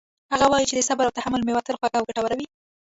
هغه 0.33 0.45
وایي 0.51 0.65
چې 0.69 0.75
د 0.77 0.81
صبر 0.89 1.03
او 1.07 1.15
تحمل 1.17 1.41
میوه 1.47 1.65
تل 1.67 1.75
خوږه 1.79 1.97
او 1.99 2.07
ګټوره 2.09 2.35
وي 2.37 2.47